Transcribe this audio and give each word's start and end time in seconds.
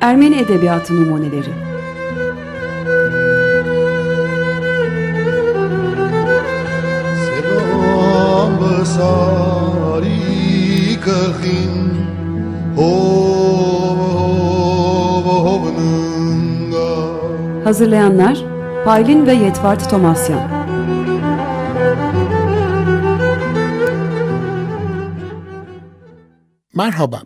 Ermeni 0.00 0.36
Edebiyatı 0.36 0.96
Numuneleri. 0.96 1.50
Hazırlayanlar 17.64 18.38
Paylin 18.84 19.26
ve 19.26 19.32
Yetvart 19.32 19.90
Tomasyan. 19.90 20.40
Merhaba, 26.74 27.22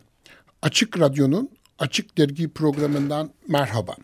Açık 0.62 1.00
Radyo'nun 1.00 1.50
Açık 1.82 2.18
Dergi 2.18 2.48
programından 2.48 3.30
merhaba. 3.48 3.96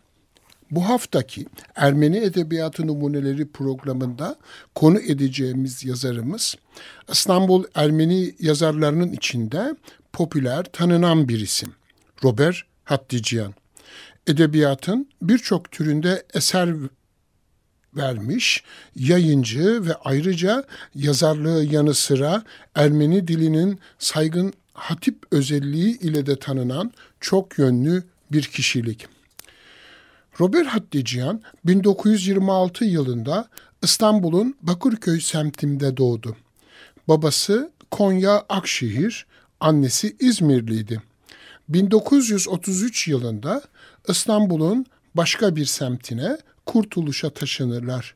Bu 0.71 0.89
haftaki 0.89 1.47
Ermeni 1.75 2.17
Edebiyatı 2.17 2.87
Numuneleri 2.87 3.49
programında 3.49 4.37
konu 4.75 5.01
edeceğimiz 5.01 5.85
yazarımız 5.85 6.55
İstanbul 7.09 7.65
Ermeni 7.75 8.35
yazarlarının 8.41 9.13
içinde 9.13 9.75
popüler, 10.13 10.65
tanınan 10.65 11.29
bir 11.29 11.41
isim. 11.41 11.73
Robert 12.25 12.57
Hatticiyan. 12.85 13.55
Edebiyatın 14.27 15.09
birçok 15.23 15.73
türünde 15.73 16.27
eser 16.35 16.75
vermiş, 17.97 18.65
yayıncı 18.97 19.87
ve 19.87 19.95
ayrıca 19.95 20.65
yazarlığı 20.95 21.65
yanı 21.65 21.95
sıra 21.95 22.45
Ermeni 22.75 23.29
dilinin 23.29 23.79
saygın 23.99 24.53
hatip 24.79 25.17
özelliği 25.31 25.99
ile 25.99 26.27
de 26.27 26.37
tanınan 26.37 26.93
çok 27.21 27.59
yönlü 27.59 28.05
bir 28.33 28.43
kişilik. 28.43 29.07
Robert 30.41 30.67
Hatticiyan 30.67 31.43
1926 31.65 32.85
yılında 32.85 33.49
İstanbul'un 33.83 34.57
Bakırköy 34.63 35.21
semtinde 35.21 35.97
doğdu. 35.97 36.37
Babası 37.09 37.71
Konya 37.91 38.45
Akşehir, 38.49 39.27
annesi 39.61 40.17
İzmirliydi. 40.21 41.03
1933 41.69 43.09
yılında 43.09 43.63
İstanbul'un 44.09 44.87
başka 45.15 45.57
bir 45.57 45.65
semtine 45.65 46.39
Kurtuluş'a 46.67 47.31
taşınırlar 47.31 48.15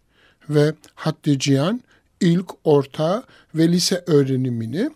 ve 0.48 0.75
Hatticiyan 0.95 1.80
ilk, 2.20 2.50
orta 2.64 3.23
ve 3.55 3.69
lise 3.69 4.05
öğrenimini 4.06 4.91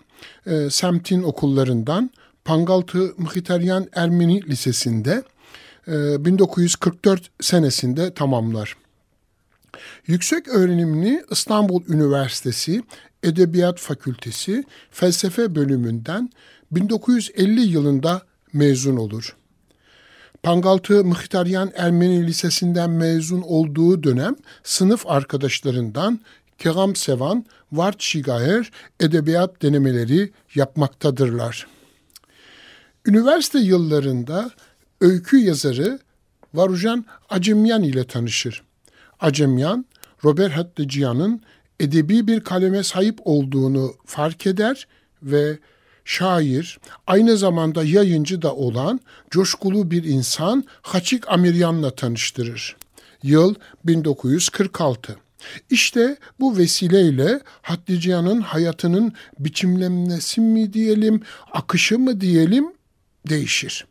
e, 0.46 0.70
semtin 0.70 1.22
okullarından 1.22 2.10
Pangaltı 2.46 3.14
Mkhitaryan 3.18 3.88
Ermeni 3.92 4.46
Lisesi'nde 4.46 5.22
e, 5.88 6.24
1944 6.24 7.30
senesinde 7.40 8.14
tamamlar. 8.14 8.76
Yüksek 10.06 10.48
öğrenimini 10.48 11.22
İstanbul 11.30 11.82
Üniversitesi 11.88 12.82
Edebiyat 13.22 13.78
Fakültesi 13.78 14.64
Felsefe 14.90 15.54
bölümünden 15.54 16.30
1950 16.70 17.60
yılında 17.60 18.22
mezun 18.52 18.96
olur. 18.96 19.36
Pangaltı 20.42 21.04
Mıhtaryan 21.04 21.72
Ermeni 21.74 22.26
Lisesi'nden 22.26 22.90
mezun 22.90 23.42
olduğu 23.42 24.02
dönem 24.02 24.36
sınıf 24.64 25.06
arkadaşlarından 25.06 26.20
Keram 26.58 26.96
Sevan, 26.96 27.44
Vart 27.72 28.00
Şigaher 28.02 28.70
edebiyat 29.00 29.62
denemeleri 29.62 30.32
yapmaktadırlar. 30.54 31.75
Üniversite 33.06 33.58
yıllarında 33.58 34.50
öykü 35.00 35.36
yazarı 35.36 35.98
Varujan 36.54 37.04
Acemyan 37.30 37.82
ile 37.82 38.04
tanışır. 38.04 38.62
Acemyan, 39.20 39.86
Robert 40.24 40.52
Hatticiyan'ın 40.52 41.42
edebi 41.80 42.26
bir 42.26 42.40
kaleme 42.40 42.82
sahip 42.82 43.18
olduğunu 43.24 43.94
fark 44.06 44.46
eder 44.46 44.86
ve 45.22 45.58
şair, 46.04 46.78
aynı 47.06 47.36
zamanda 47.36 47.84
yayıncı 47.84 48.42
da 48.42 48.54
olan 48.54 49.00
coşkulu 49.30 49.90
bir 49.90 50.04
insan 50.04 50.64
Haçik 50.82 51.28
Amiryan'la 51.28 51.94
tanıştırır. 51.94 52.76
Yıl 53.22 53.54
1946. 53.84 55.16
İşte 55.70 56.16
bu 56.40 56.58
vesileyle 56.58 57.40
Hatticiyan'ın 57.62 58.40
hayatının 58.40 59.12
biçimlenmesi 59.38 60.40
mi 60.40 60.72
diyelim, 60.72 61.22
akışı 61.52 61.98
mı 61.98 62.20
diyelim 62.20 62.75
değişir. 63.28 63.86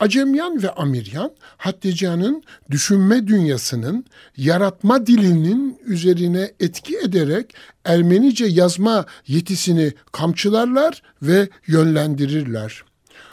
Acemyan 0.00 0.62
ve 0.62 0.70
Amiryan, 0.70 1.30
Hatticiyan'ın 1.56 2.42
düşünme 2.70 3.26
dünyasının, 3.26 4.04
yaratma 4.36 5.06
dilinin 5.06 5.78
üzerine 5.86 6.52
etki 6.60 6.98
ederek 6.98 7.54
Ermenice 7.84 8.46
yazma 8.46 9.06
yetisini 9.26 9.92
kamçılarlar 10.12 11.02
ve 11.22 11.48
yönlendirirler. 11.66 12.82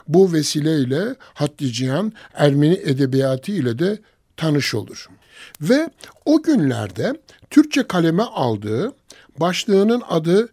Bu 0.08 0.34
vesileyle 0.34 1.16
Hatticiyan 1.34 2.14
Ermeni 2.34 2.74
edebiyatı 2.74 3.52
ile 3.52 3.80
de 3.80 4.00
tanış 4.38 4.76
olur. 4.76 5.10
Ve 5.62 5.90
o 6.26 6.44
günlerde 6.44 7.14
Türkçe 7.50 7.84
kaleme 7.84 8.24
aldığı 8.24 8.94
başlığının 9.40 10.02
adı 10.10 10.50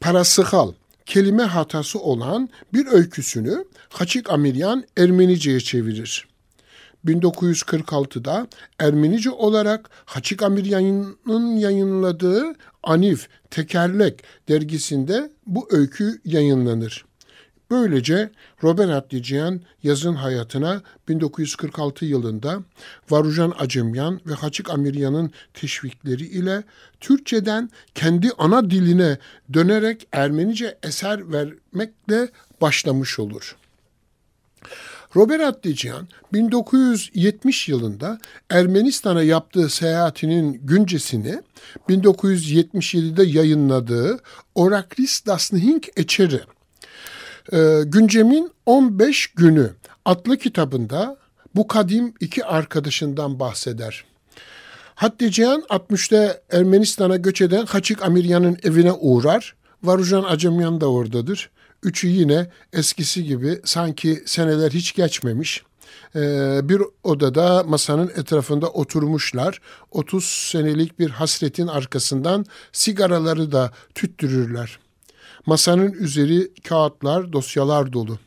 Parasıkal 0.00 0.72
kelime 1.06 1.42
hatası 1.42 1.98
olan 1.98 2.48
bir 2.72 2.86
öyküsünü 2.86 3.64
Haçik 3.88 4.30
Amiryan 4.30 4.84
Ermenice'ye 4.96 5.60
çevirir. 5.60 6.28
1946'da 7.06 8.46
Ermenice 8.78 9.30
olarak 9.30 9.90
Haçik 10.04 10.42
Amiryan'ın 10.42 11.56
yayınladığı 11.56 12.44
Anif 12.82 13.28
Tekerlek 13.50 14.22
dergisinde 14.48 15.30
bu 15.46 15.68
öykü 15.70 16.20
yayınlanır. 16.24 17.04
Böylece 17.70 18.30
Robert 18.62 18.90
Atlıciyan 18.90 19.60
yazın 19.82 20.14
hayatına 20.14 20.82
1946 21.08 22.04
yılında 22.04 22.62
Varujan 23.10 23.54
Acemyan 23.58 24.20
ve 24.26 24.34
Haçık 24.34 24.70
Amiryan'ın 24.70 25.30
teşvikleri 25.54 26.24
ile 26.24 26.62
Türkçeden 27.00 27.70
kendi 27.94 28.30
ana 28.38 28.70
diline 28.70 29.18
dönerek 29.52 30.08
Ermenice 30.12 30.78
eser 30.82 31.32
vermekle 31.32 32.28
başlamış 32.60 33.18
olur. 33.18 33.56
Robert 35.16 35.40
Atlıciyan 35.40 36.08
1970 36.32 37.68
yılında 37.68 38.18
Ermenistan'a 38.50 39.22
yaptığı 39.22 39.68
seyahatinin 39.68 40.60
güncesini 40.62 41.42
1977'de 41.88 43.24
yayınladığı 43.24 44.20
Oraklis 44.54 45.26
Dasnihink 45.26 45.88
Eçeri 45.96 46.40
e, 47.52 47.80
Güncemin 47.84 48.50
15 48.66 49.26
Günü 49.26 49.70
adlı 50.04 50.36
kitabında 50.36 51.16
bu 51.54 51.68
kadim 51.68 52.14
iki 52.20 52.44
arkadaşından 52.44 53.40
bahseder. 53.40 54.04
Hatticihan 54.94 55.60
60'ta 55.60 56.40
Ermenistan'a 56.50 57.16
göç 57.16 57.40
eden 57.40 57.66
Haçik 57.66 58.02
Amiryan'ın 58.02 58.58
evine 58.62 58.92
uğrar. 58.92 59.54
Varujan 59.82 60.24
Acemyan 60.24 60.80
da 60.80 60.90
oradadır. 60.90 61.50
Üçü 61.84 62.08
yine 62.08 62.50
eskisi 62.72 63.24
gibi 63.24 63.60
sanki 63.64 64.22
seneler 64.26 64.70
hiç 64.70 64.94
geçmemiş. 64.94 65.62
Ee, 66.16 66.60
bir 66.62 66.82
odada 67.02 67.62
masanın 67.62 68.08
etrafında 68.08 68.68
oturmuşlar. 68.70 69.60
30 69.90 70.24
senelik 70.24 70.98
bir 70.98 71.10
hasretin 71.10 71.66
arkasından 71.66 72.46
sigaraları 72.72 73.52
da 73.52 73.72
tüttürürler. 73.94 74.78
Masanın 75.46 75.92
üzeri 75.92 76.50
kağıtlar, 76.68 77.32
dosyalar 77.32 77.92
dolu. 77.92 78.18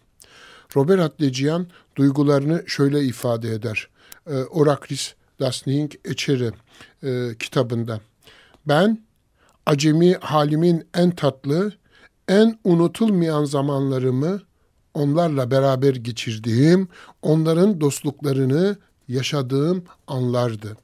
Robert 0.75 1.01
Atleciyan 1.01 1.67
duygularını 1.95 2.63
şöyle 2.67 3.03
ifade 3.03 3.49
eder. 3.49 3.87
E, 4.27 4.33
Oraklis 4.33 5.13
Dasning 5.39 5.91
Eçeri 6.05 6.51
e, 7.03 7.35
kitabında. 7.39 8.01
Ben 8.65 9.01
acemi 9.65 10.13
halimin 10.13 10.87
en 10.93 11.11
tatlı, 11.11 11.73
en 12.27 12.59
unutulmayan 12.63 13.45
zamanlarımı 13.45 14.41
onlarla 14.93 15.51
beraber 15.51 15.95
geçirdiğim, 15.95 16.87
onların 17.21 17.81
dostluklarını 17.81 18.77
yaşadığım 19.07 19.83
anlardı. 20.07 20.77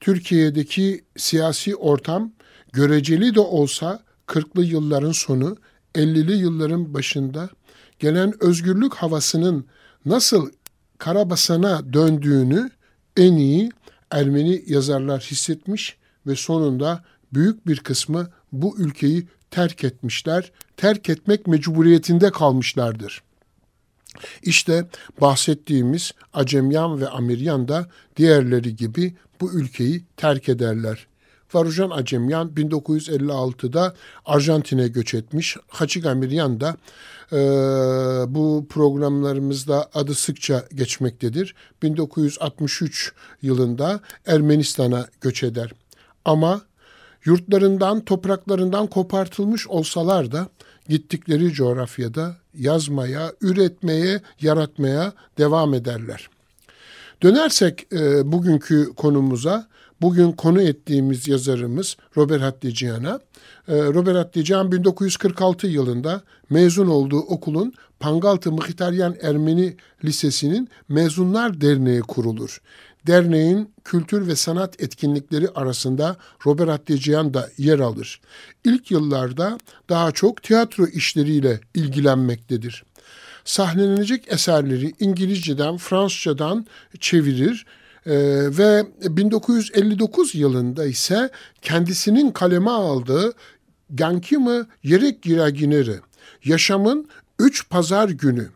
Türkiye'deki 0.00 1.04
siyasi 1.16 1.76
ortam 1.76 2.32
göreceli 2.72 3.34
de 3.34 3.40
olsa 3.40 4.04
40'lı 4.26 4.64
yılların 4.64 5.12
sonu, 5.12 5.56
50'li 5.94 6.32
yılların 6.32 6.94
başında 6.94 7.48
gelen 7.98 8.44
özgürlük 8.44 8.94
havasının 8.94 9.66
nasıl 10.06 10.50
Karabasan'a 10.98 11.92
döndüğünü 11.92 12.70
en 13.16 13.32
iyi 13.32 13.70
Ermeni 14.10 14.64
yazarlar 14.66 15.20
hissetmiş 15.20 15.96
ve 16.26 16.36
sonunda 16.36 17.04
büyük 17.32 17.66
bir 17.66 17.76
kısmı 17.76 18.28
bu 18.52 18.78
ülkeyi 18.78 19.26
terk 19.50 19.84
etmişler, 19.84 20.52
terk 20.76 21.08
etmek 21.08 21.46
mecburiyetinde 21.46 22.30
kalmışlardır. 22.30 23.22
İşte 24.42 24.86
bahsettiğimiz 25.20 26.12
Acemyan 26.32 27.00
ve 27.00 27.08
Amiryan 27.08 27.68
da 27.68 27.88
diğerleri 28.16 28.76
gibi 28.76 29.14
bu 29.40 29.52
ülkeyi 29.52 30.04
terk 30.16 30.48
ederler. 30.48 31.06
Varujan 31.54 31.90
Acemyan 31.90 32.48
1956'da 32.48 33.94
Arjantin'e 34.24 34.88
göç 34.88 35.14
etmiş. 35.14 35.56
Hacı 35.68 36.10
Amiryan 36.10 36.60
da 36.60 36.76
e, 37.32 37.36
bu 38.34 38.66
programlarımızda 38.70 39.88
adı 39.94 40.14
sıkça 40.14 40.64
geçmektedir. 40.74 41.54
1963 41.82 43.12
yılında 43.42 44.00
Ermenistan'a 44.26 45.06
göç 45.20 45.42
eder. 45.42 45.72
Ama 46.24 46.62
yurtlarından, 47.26 48.00
topraklarından 48.00 48.86
kopartılmış 48.86 49.66
olsalar 49.68 50.32
da 50.32 50.48
gittikleri 50.88 51.52
coğrafyada 51.52 52.36
yazmaya, 52.54 53.32
üretmeye, 53.40 54.20
yaratmaya 54.40 55.12
devam 55.38 55.74
ederler. 55.74 56.28
Dönersek 57.22 57.86
e, 57.92 58.32
bugünkü 58.32 58.92
konumuza, 58.96 59.68
bugün 60.00 60.32
konu 60.32 60.62
ettiğimiz 60.62 61.28
yazarımız 61.28 61.96
Robert 62.16 62.42
Hattician'a. 62.42 63.20
E, 63.68 63.74
Robert 63.76 64.16
Hattician 64.16 64.72
1946 64.72 65.66
yılında 65.66 66.22
mezun 66.50 66.86
olduğu 66.86 67.18
okulun 67.18 67.72
Pangaltı 68.00 68.52
Mıhitaryan 68.52 69.16
Ermeni 69.22 69.76
Lisesi'nin 70.04 70.68
Mezunlar 70.88 71.60
Derneği 71.60 72.00
kurulur. 72.00 72.60
Derneğin 73.06 73.74
kültür 73.84 74.26
ve 74.26 74.36
sanat 74.36 74.82
etkinlikleri 74.82 75.48
arasında 75.48 76.16
Robert 76.46 76.70
Hattician 76.70 77.34
da 77.34 77.50
yer 77.58 77.78
alır. 77.78 78.20
İlk 78.64 78.90
yıllarda 78.90 79.58
daha 79.88 80.12
çok 80.12 80.42
tiyatro 80.42 80.86
işleriyle 80.86 81.60
ilgilenmektedir 81.74 82.84
sahnelenecek 83.46 84.32
eserleri 84.32 84.92
İngilizceden, 85.00 85.76
Fransızcadan 85.76 86.66
çevirir 87.00 87.66
ee, 88.06 88.12
ve 88.58 88.86
1959 89.00 90.34
yılında 90.34 90.86
ise 90.86 91.30
kendisinin 91.62 92.30
kaleme 92.30 92.70
aldığı 92.70 93.32
Gankimi 93.90 94.64
Yerek 94.82 95.22
Giragineri, 95.22 96.00
Yaşamın 96.44 97.08
Üç 97.38 97.68
Pazar 97.68 98.08
Günü 98.08 98.48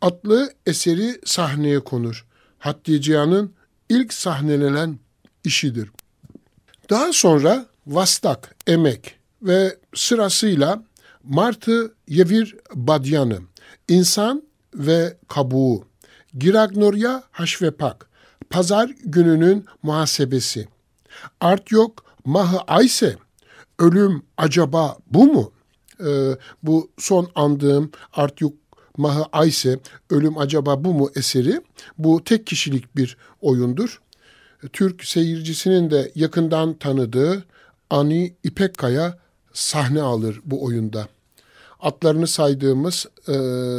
adlı 0.00 0.52
eseri 0.66 1.20
sahneye 1.24 1.80
konur. 1.80 2.26
Hatticiyan'ın 2.58 3.52
ilk 3.88 4.12
sahnelenen 4.12 4.98
işidir. 5.44 5.90
Daha 6.90 7.12
sonra 7.12 7.66
Vastak, 7.86 8.54
Emek 8.66 9.18
ve 9.42 9.76
sırasıyla 9.94 10.82
Martı 11.24 11.94
Yevir 12.08 12.56
Badyanı, 12.74 13.38
İnsan 13.88 14.42
ve 14.74 15.16
Kabuğu, 15.28 15.84
Giragnorya 16.38 17.22
Haşvepak, 17.30 18.08
Pazar 18.50 18.90
gününün 19.04 19.64
muhasebesi, 19.82 20.68
Art 21.40 21.70
yok, 21.70 22.04
Mahı 22.24 22.58
Ayse, 22.58 23.16
Ölüm 23.78 24.22
acaba 24.36 24.98
bu 25.10 25.32
mu? 25.32 25.52
Ee, 26.00 26.30
bu 26.62 26.90
son 26.98 27.30
andığım 27.34 27.90
Art 28.12 28.40
yok, 28.40 28.52
Mahı 28.96 29.24
Ayse, 29.32 29.78
Ölüm 30.10 30.38
acaba 30.38 30.84
bu 30.84 30.94
mu 30.94 31.10
eseri. 31.16 31.60
Bu 31.98 32.24
tek 32.24 32.46
kişilik 32.46 32.96
bir 32.96 33.16
oyundur. 33.40 34.00
Türk 34.72 35.04
seyircisinin 35.04 35.90
de 35.90 36.12
yakından 36.14 36.74
tanıdığı 36.74 37.44
Ani 37.90 38.34
İpekkaya 38.44 39.18
sahne 39.52 40.02
alır 40.02 40.40
bu 40.44 40.64
oyunda 40.64 41.08
atlarını 41.80 42.26
saydığımız 42.26 43.06
e, 43.28 43.32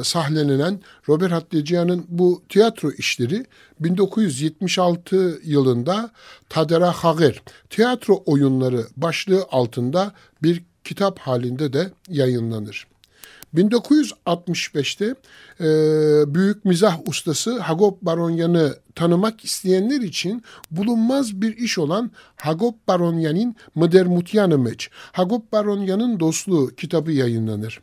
sahnelenen 0.03 0.81
Robert 1.09 1.31
Hattician'ın 1.31 2.05
bu 2.07 2.43
tiyatro 2.49 2.91
işleri 2.91 3.45
1976 3.79 5.39
yılında 5.43 6.11
Tadera 6.49 6.91
Hager 6.91 7.41
tiyatro 7.69 8.23
oyunları 8.25 8.85
başlığı 8.97 9.45
altında 9.51 10.13
bir 10.43 10.63
kitap 10.83 11.19
halinde 11.19 11.73
de 11.73 11.91
yayınlanır. 12.09 12.87
1965'te 13.55 15.15
e, 15.59 15.65
büyük 16.33 16.65
mizah 16.65 17.07
ustası 17.07 17.59
Hagop 17.59 18.01
Baronyan'ı 18.01 18.75
tanımak 18.95 19.45
isteyenler 19.45 20.01
için 20.01 20.43
bulunmaz 20.71 21.41
bir 21.41 21.57
iş 21.57 21.77
olan 21.77 22.11
Hagop 22.35 22.87
Baronyan'ın 22.87 23.55
Mıdermutyanı 23.75 24.57
Meç, 24.57 24.89
Hagop 25.11 25.51
Baronyan'ın 25.51 26.19
Dostluğu 26.19 26.75
kitabı 26.75 27.11
yayınlanır. 27.11 27.79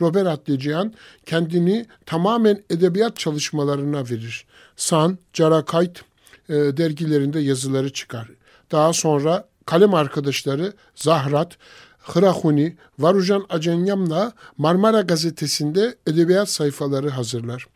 Robert 0.00 0.26
Atlıcan 0.26 0.92
kendini 1.26 1.86
tamamen 2.06 2.62
edebiyat 2.70 3.16
çalışmalarına 3.16 4.04
verir. 4.10 4.46
San, 4.76 5.18
Carakayt 5.32 6.00
e, 6.48 6.54
dergilerinde 6.54 7.40
yazıları 7.40 7.92
çıkar. 7.92 8.28
Daha 8.72 8.92
sonra 8.92 9.48
kalem 9.66 9.94
arkadaşları 9.94 10.72
Zahrat, 10.94 11.56
Hırahuni, 12.02 12.76
Varujan 12.98 13.46
Acenyam'la 13.48 14.32
Marmara 14.58 15.00
gazetesinde 15.00 15.94
edebiyat 16.06 16.48
sayfaları 16.48 17.08
hazırlar. 17.08 17.66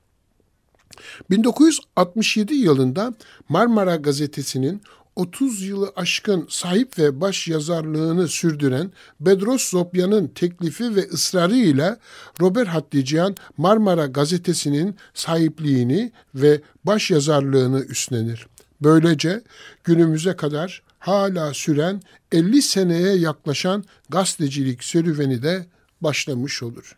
1967 1.31 2.55
yılında 2.55 3.15
Marmara 3.49 3.97
gazetesinin 3.97 4.83
30 5.17 5.63
yılı 5.63 5.93
aşkın 5.97 6.47
sahip 6.49 6.99
ve 6.99 7.21
baş 7.21 7.49
yazarlığını 7.49 8.29
sürdüren 8.29 8.93
Bedros 9.21 9.71
Zopyan'ın 9.71 10.27
teklifi 10.27 10.97
ve 10.97 11.09
ısrarı 11.13 11.57
ile 11.57 11.97
Robert 12.41 12.69
Hatticihan 12.69 13.37
Marmara 13.57 14.07
gazetesinin 14.07 14.97
sahipliğini 15.15 16.13
ve 16.35 16.61
baş 16.85 17.11
yazarlığını 17.11 17.81
üstlenir. 17.81 18.47
Böylece 18.81 19.43
günümüze 19.85 20.37
kadar 20.37 20.83
hala 21.07 21.55
süren 21.55 22.03
50 22.33 22.63
seneye 22.63 23.17
yaklaşan 23.17 23.85
gazetecilik 24.09 24.85
serüveni 24.85 25.43
de 25.43 25.67
başlamış 26.01 26.63
olur. 26.63 26.97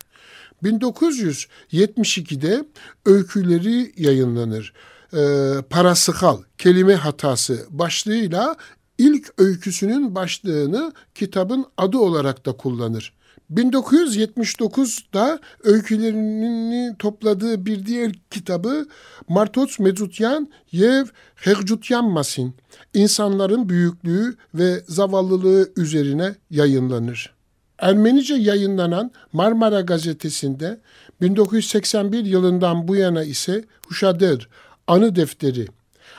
1972'de 0.63 2.65
öyküleri 3.07 3.93
yayınlanır 3.97 4.73
e, 5.13 5.19
parasıkal 5.71 6.43
kelime 6.59 6.95
hatası 6.95 7.67
başlığıyla 7.71 8.57
ilk 8.99 9.33
öyküsünün 9.39 10.15
başlığını 10.15 10.93
kitabın 11.15 11.67
adı 11.77 11.99
olarak 11.99 12.47
da 12.47 12.53
kullanır. 12.53 13.13
1979'da 13.55 15.41
öykülerini 15.65 16.97
topladığı 16.99 17.67
bir 17.67 17.87
diğer 17.87 18.13
kitabı 18.31 18.87
Martots 19.29 19.79
Medzutyan 19.79 20.49
Yev 20.73 21.07
Hercutyan 21.35 22.05
Masin, 22.05 22.55
İnsanların 22.95 23.69
Büyüklüğü 23.69 24.37
ve 24.55 24.83
Zavallılığı 24.89 25.73
üzerine 25.77 26.35
yayınlanır. 26.51 27.35
Ermenice 27.79 28.35
yayınlanan 28.35 29.11
Marmara 29.33 29.81
gazetesinde 29.81 30.81
1981 31.21 32.25
yılından 32.25 32.89
bu 32.89 32.97
yana 32.97 33.25
ise 33.25 33.65
Huşader 33.83 34.49
anı 34.87 35.17
defteri 35.17 35.67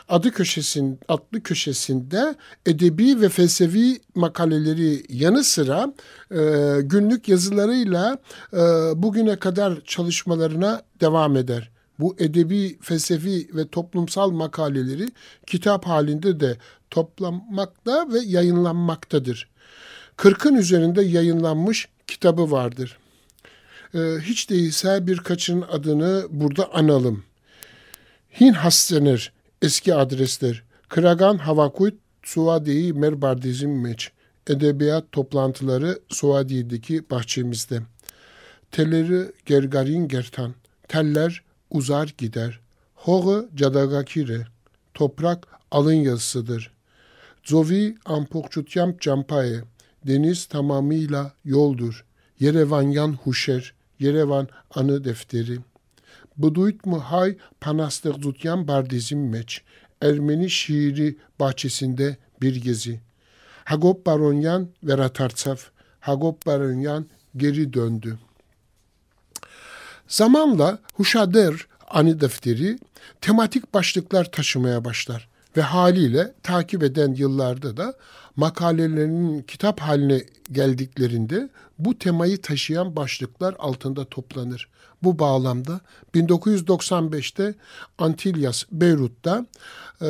adı 0.10 0.32
köşesin, 0.32 1.00
adlı 1.08 1.44
köşesinde 1.44 2.36
edebi 2.66 3.22
ve 3.22 3.30
felsefi 3.30 4.02
makaleleri 4.16 5.04
yanı 5.10 5.44
sıra 5.44 5.94
e, 6.32 6.38
günlük 6.82 7.30
yazılarıyla 7.30 8.18
e, 8.54 8.58
bugüne 8.96 9.36
kadar 9.36 9.82
çalışmalarına 9.86 10.82
devam 11.02 11.38
eder. 11.38 11.70
Bu 12.00 12.16
edebi, 12.20 12.78
felsefi 12.82 13.50
ve 13.54 13.68
toplumsal 13.68 14.32
makaleleri 14.32 15.12
kitap 15.48 15.86
halinde 15.88 16.40
de 16.40 16.58
toplanmakta 16.92 18.14
ve 18.14 18.20
yayınlanmaktadır. 18.20 19.50
Kırkın 20.18 20.56
üzerinde 20.56 21.02
yayınlanmış 21.02 21.88
kitabı 22.08 22.52
vardır. 22.52 22.98
E, 23.94 24.00
hiç 24.22 24.50
değilse 24.50 25.08
birkaçının 25.08 25.66
adını 25.72 26.28
burada 26.30 26.74
analım. 26.74 27.24
Hin 28.40 28.54
hastener 28.54 29.32
eski 29.62 29.96
adresler. 29.96 30.64
Kragan 30.90 31.38
Havakuyt 31.38 31.96
Suadi'yi 32.24 32.94
Merbardizm 32.94 33.70
Meç. 33.70 34.12
Edebiyat 34.48 35.12
toplantıları 35.12 36.00
Suadi'deki 36.10 37.10
bahçemizde. 37.10 37.82
Telleri 38.72 39.32
gergarin 39.46 40.08
gertan. 40.08 40.54
Teller 40.88 41.44
uzar 41.70 42.14
gider. 42.18 42.60
Hoğu 42.96 43.50
cadagakire. 43.56 44.48
Toprak 44.94 45.48
alın 45.72 45.94
yazısıdır. 45.94 46.72
Zovi 47.44 47.96
ampokçutyam 48.06 48.98
campaye. 48.98 49.62
Deniz 50.08 50.46
tamamıyla 50.46 51.34
yoldur. 51.46 52.06
Yerevan 52.40 52.82
yan 52.82 53.14
huşer. 53.14 53.74
Yerevan 54.00 54.48
anı 54.76 55.04
defteri. 55.04 55.60
Bıduyt 56.40 56.86
mu 56.86 57.00
hay 57.00 57.38
panastır 57.62 58.22
zutyan 58.22 58.68
bardizim 58.68 59.30
meç. 59.30 59.62
Ermeni 60.02 60.50
şiiri 60.50 61.18
bahçesinde 61.40 62.18
bir 62.42 62.56
gezi. 62.56 63.00
Hagop 63.66 64.06
Baronyan 64.06 64.70
ve 64.84 64.98
Ratartsaf. 64.98 65.70
Hagop 66.00 66.46
Baronyan 66.46 67.06
geri 67.38 67.74
döndü. 67.74 68.20
Zamanla 70.08 70.80
Huşader 70.94 71.68
anı 71.88 72.22
defteri 72.22 72.80
tematik 73.22 73.74
başlıklar 73.74 74.32
taşımaya 74.32 74.86
başlar 74.86 75.29
ve 75.58 75.62
haliyle 75.62 76.34
takip 76.44 76.84
eden 76.84 77.14
yıllarda 77.14 77.78
da 77.78 77.94
makalelerinin 78.36 79.42
kitap 79.42 79.80
haline 79.80 80.24
geldiklerinde 80.52 81.50
bu 81.80 82.00
temayı 82.00 82.42
taşıyan 82.42 82.96
başlıklar 82.96 83.56
altında 83.60 84.06
toplanır. 84.06 84.70
Bu 85.04 85.20
bağlamda 85.20 85.80
1995'te 86.16 87.56
Antilyas, 87.98 88.64
Beyrut'ta 88.72 89.46
e, 90.02 90.06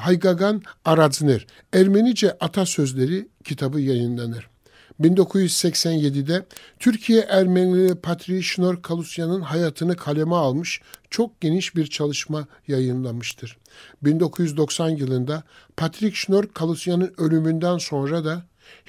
Haygagan 0.00 0.62
Araznir, 0.84 1.46
Ermenice 1.72 2.32
Atasözleri 2.40 3.28
kitabı 3.44 3.80
yayınlanır. 3.80 4.53
1987'de 5.00 6.46
Türkiye 6.78 7.20
Ermenili 7.20 7.94
Patriği 7.94 8.42
Şnor 8.42 8.82
Kalusyan'ın 8.82 9.40
hayatını 9.40 9.96
kaleme 9.96 10.34
almış 10.34 10.80
çok 11.10 11.40
geniş 11.40 11.76
bir 11.76 11.86
çalışma 11.86 12.46
yayınlamıştır. 12.68 13.56
1990 14.02 14.88
yılında 14.88 15.42
Patrik 15.76 16.14
Şnor 16.14 16.46
Kalusyan'ın 16.46 17.14
ölümünden 17.18 17.78
sonra 17.78 18.24
da 18.24 18.42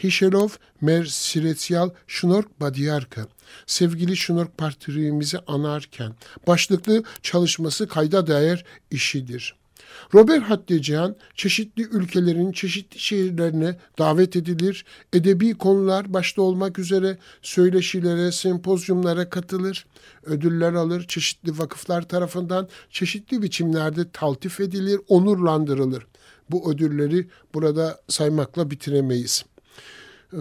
Hişelov 0.04 0.50
Mer 0.82 1.06
Siretsial 1.06 1.90
Şnork 2.08 2.62
Badiarka 2.62 3.28
sevgili 3.66 4.18
Şnork 4.18 4.58
Patriğimizi 4.58 5.40
anarken 5.48 6.14
başlıklı 6.48 7.04
çalışması 7.22 7.88
kayda 7.88 8.28
değer 8.28 8.66
işidir. 8.92 9.56
Robert 10.14 10.44
Hattecihan 10.44 11.16
çeşitli 11.36 11.84
ülkelerin 11.84 12.52
çeşitli 12.52 13.00
şehirlerine 13.00 13.78
davet 14.00 14.36
edilir, 14.36 14.86
edebi 15.14 15.54
konular 15.54 16.14
başta 16.14 16.42
olmak 16.42 16.80
üzere 16.80 17.18
söyleşilere, 17.42 18.32
sempozyumlara 18.32 19.30
katılır, 19.30 19.86
ödüller 20.24 20.74
alır, 20.74 21.08
çeşitli 21.08 21.58
vakıflar 21.60 22.02
tarafından 22.02 22.68
çeşitli 22.90 23.42
biçimlerde 23.42 24.12
taltif 24.14 24.60
edilir, 24.60 25.00
onurlandırılır. 25.08 26.08
Bu 26.52 26.72
ödülleri 26.72 27.28
burada 27.54 28.02
saymakla 28.10 28.72
bitiremeyiz. 28.72 29.46
Ee, 30.34 30.38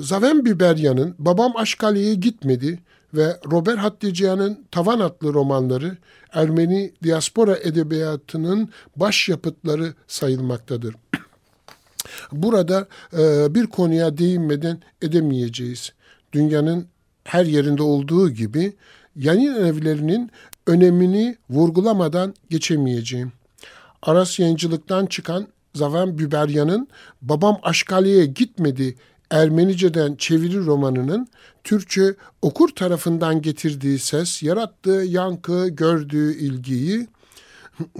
Zaven 0.00 0.44
Biberyan'ın 0.44 1.14
Babam 1.18 1.56
Aşkali'ye 1.56 2.14
gitmedi 2.14 2.78
ve 3.16 3.36
Robert 3.52 3.78
Hatticihan'ın 3.78 4.64
Tavan 4.70 5.00
adlı 5.00 5.34
romanları 5.34 5.96
Ermeni 6.32 6.92
diaspora 7.02 7.56
edebiyatının 7.56 8.68
başyapıtları 8.96 9.94
sayılmaktadır. 10.06 10.94
Burada 12.32 12.88
e, 13.12 13.54
bir 13.54 13.66
konuya 13.66 14.18
değinmeden 14.18 14.78
edemeyeceğiz. 15.02 15.92
Dünyanın 16.32 16.86
her 17.24 17.44
yerinde 17.44 17.82
olduğu 17.82 18.30
gibi 18.30 18.76
yayın 19.16 19.54
evlerinin 19.54 20.30
önemini 20.66 21.36
vurgulamadan 21.50 22.34
geçemeyeceğim. 22.50 23.32
Aras 24.02 24.38
yayıncılıktan 24.38 25.06
çıkan 25.06 25.46
Zaven 25.74 26.18
Biberyan'ın 26.18 26.88
Babam 27.22 27.58
Aşkali'ye 27.62 28.26
gitmedi 28.26 28.96
Ermenice'den 29.30 30.14
çeviri 30.14 30.66
romanının 30.66 31.28
Türkçe 31.64 32.14
okur 32.42 32.68
tarafından 32.68 33.42
getirdiği 33.42 33.98
ses, 33.98 34.42
yarattığı 34.42 35.04
yankı, 35.06 35.68
gördüğü 35.68 36.38
ilgiyi 36.38 37.08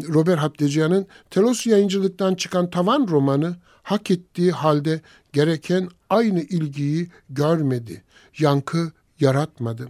Robert 0.09 0.39
Hapteciyan'ın 0.39 1.07
Telos 1.31 1.67
yayıncılıktan 1.67 2.35
çıkan 2.35 2.71
Tavan 2.71 3.09
romanı 3.09 3.57
hak 3.83 4.11
ettiği 4.11 4.53
halde 4.53 5.01
gereken 5.33 5.89
aynı 6.11 6.41
ilgiyi 6.41 7.09
görmedi, 7.31 8.03
yankı 8.39 8.93
yaratmadı. 9.21 9.89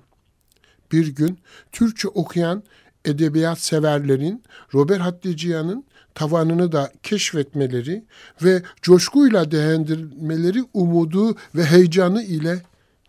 Bir 0.93 1.07
gün 1.07 1.39
Türkçe 1.73 2.09
okuyan 2.09 2.63
edebiyat 3.05 3.61
severlerin 3.61 4.43
Robert 4.75 5.01
Hatticiyan'ın 5.01 5.85
tavanını 6.17 6.73
da 6.73 6.93
keşfetmeleri 7.03 8.05
ve 8.43 8.63
coşkuyla 8.83 9.51
değerlendirmeleri 9.51 10.65
umudu 10.75 11.37
ve 11.55 11.65
heyecanı 11.65 12.23
ile 12.23 12.63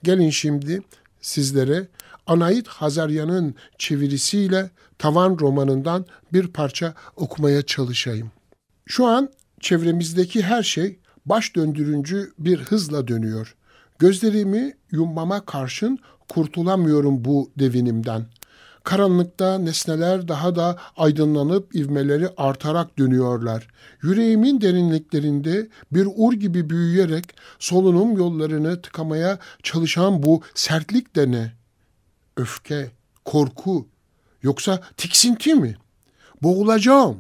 gelin 0.03 0.29
şimdi 0.29 0.81
sizlere 1.21 1.87
Anait 2.27 2.67
Hazaryan'ın 2.67 3.55
çevirisiyle 3.77 4.69
Tavan 4.99 5.37
romanından 5.39 6.05
bir 6.33 6.47
parça 6.47 6.93
okumaya 7.15 7.61
çalışayım. 7.61 8.31
Şu 8.85 9.05
an 9.05 9.29
çevremizdeki 9.59 10.43
her 10.43 10.63
şey 10.63 10.99
baş 11.25 11.55
döndürüncü 11.55 12.33
bir 12.39 12.59
hızla 12.59 13.07
dönüyor. 13.07 13.55
Gözlerimi 13.99 14.73
yummama 14.91 15.45
karşın 15.45 15.99
kurtulamıyorum 16.29 17.25
bu 17.25 17.51
devinimden. 17.59 18.25
Karanlıkta 18.87 19.57
nesneler 19.57 20.27
daha 20.27 20.55
da 20.55 20.77
aydınlanıp 20.97 21.75
ivmeleri 21.75 22.29
artarak 22.37 22.97
dönüyorlar. 22.97 23.67
Yüreğimin 24.01 24.61
derinliklerinde 24.61 25.67
bir 25.91 26.07
ur 26.15 26.33
gibi 26.33 26.69
büyüyerek 26.69 27.25
solunum 27.59 28.17
yollarını 28.17 28.81
tıkamaya 28.81 29.39
çalışan 29.63 30.23
bu 30.23 30.41
sertlik 30.55 31.15
de 31.15 31.31
ne? 31.31 31.53
Öfke, 32.37 32.91
korku, 33.25 33.87
yoksa 34.43 34.81
tiksinti 34.97 35.55
mi? 35.55 35.75
Boğulacağım. 36.43 37.17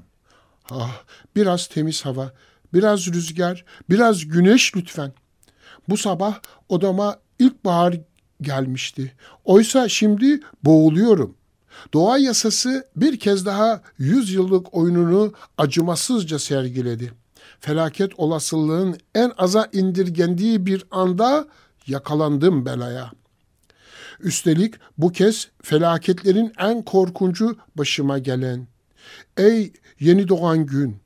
Ah, 0.69 1.03
biraz 1.35 1.67
temiz 1.67 2.05
hava, 2.05 2.33
biraz 2.73 3.07
rüzgar, 3.07 3.65
biraz 3.89 4.27
güneş 4.27 4.75
lütfen. 4.75 5.13
Bu 5.89 5.97
sabah 5.97 6.39
odama 6.69 7.19
ilkbahar 7.39 7.95
gelmişti. 8.41 9.13
Oysa 9.45 9.89
şimdi 9.89 10.39
boğuluyorum. 10.63 11.37
Doğa 11.93 12.17
yasası 12.17 12.87
bir 12.95 13.19
kez 13.19 13.45
daha 13.45 13.81
yüz 13.97 14.33
yıllık 14.33 14.73
oyununu 14.73 15.33
acımasızca 15.57 16.39
sergiledi. 16.39 17.13
Felaket 17.59 18.11
olasılığın 18.17 18.97
en 19.15 19.31
aza 19.37 19.67
indirgendiği 19.73 20.65
bir 20.65 20.83
anda 20.91 21.47
yakalandım 21.87 22.65
belaya. 22.65 23.11
Üstelik 24.19 24.75
bu 24.97 25.11
kez 25.11 25.47
felaketlerin 25.61 26.53
en 26.59 26.81
korkuncu 26.81 27.57
başıma 27.75 28.17
gelen. 28.17 28.67
Ey 29.37 29.73
yeni 29.99 30.27
doğan 30.27 30.65
gün, 30.65 30.97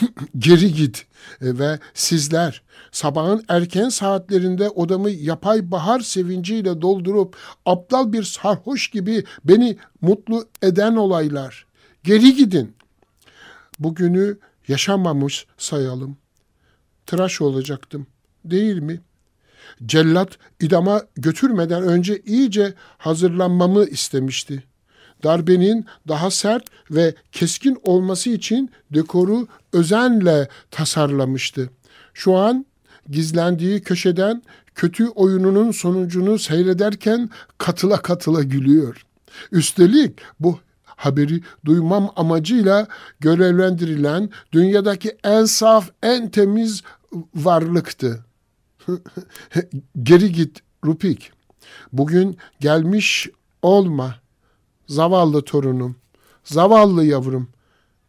geri 0.38 0.74
git 0.74 1.06
ve 1.40 1.78
sizler 1.94 2.62
sabahın 2.92 3.44
erken 3.48 3.88
saatlerinde 3.88 4.68
odamı 4.68 5.10
yapay 5.10 5.70
bahar 5.70 6.00
sevinciyle 6.00 6.80
doldurup 6.80 7.36
aptal 7.66 8.12
bir 8.12 8.22
sarhoş 8.22 8.90
gibi 8.90 9.24
beni 9.44 9.76
mutlu 10.00 10.48
eden 10.62 10.96
olaylar. 10.96 11.66
Geri 12.04 12.34
gidin. 12.34 12.76
Bugünü 13.78 14.38
yaşamamış 14.68 15.46
sayalım. 15.58 16.16
Tıraş 17.06 17.40
olacaktım. 17.40 18.06
Değil 18.44 18.78
mi? 18.78 19.00
Cellat 19.86 20.38
idama 20.60 21.02
götürmeden 21.16 21.82
önce 21.82 22.22
iyice 22.26 22.74
hazırlanmamı 22.98 23.84
istemişti. 23.84 24.64
Darbenin 25.24 25.86
daha 26.08 26.30
sert 26.30 26.64
ve 26.90 27.14
keskin 27.32 27.78
olması 27.82 28.30
için 28.30 28.70
dekoru 28.90 29.46
özenle 29.72 30.48
tasarlamıştı. 30.70 31.70
Şu 32.14 32.36
an 32.36 32.66
gizlendiği 33.10 33.80
köşeden 33.80 34.42
kötü 34.74 35.08
oyununun 35.08 35.70
sonucunu 35.70 36.38
seyrederken 36.38 37.30
katıla 37.58 38.02
katıla 38.02 38.42
gülüyor. 38.42 39.06
Üstelik 39.52 40.18
bu 40.40 40.58
haberi 40.84 41.40
duymam 41.64 42.12
amacıyla 42.16 42.86
görevlendirilen 43.20 44.30
dünyadaki 44.52 45.16
en 45.24 45.44
saf, 45.44 45.90
en 46.02 46.30
temiz 46.30 46.82
varlıktı. 47.34 48.24
Geri 50.02 50.32
git 50.32 50.60
Rupik. 50.84 51.30
Bugün 51.92 52.36
gelmiş 52.60 53.28
olma. 53.62 54.14
Zavallı 54.88 55.42
torunum, 55.42 55.96
zavallı 56.44 57.04
yavrum. 57.04 57.48